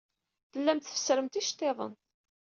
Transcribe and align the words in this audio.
Tellamt 0.51 0.85
tfessremt 0.85 1.39
iceḍḍiḍen. 1.41 1.93